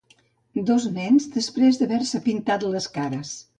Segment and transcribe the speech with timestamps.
[0.69, 3.39] Dos nens després d'haver-se pintat les cares.